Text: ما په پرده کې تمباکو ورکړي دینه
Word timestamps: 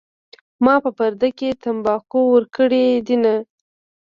ما 0.63 0.75
په 0.83 0.89
پرده 0.97 1.29
کې 1.37 1.49
تمباکو 1.63 2.19
ورکړي 2.33 2.85
دینه 3.07 3.35